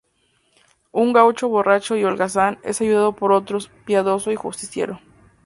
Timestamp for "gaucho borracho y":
1.13-2.03